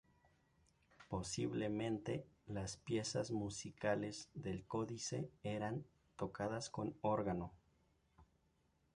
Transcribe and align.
Posiblemente 1.09 2.25
las 2.47 2.75
piezas 2.77 3.29
musicales 3.29 4.29
del 4.33 4.65
códice 4.65 5.29
eran 5.43 5.85
tocadas 6.17 6.71
con 6.71 6.95
órgano. 7.01 7.53